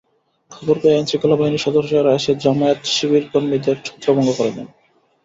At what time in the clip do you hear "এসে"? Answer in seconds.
2.13-2.31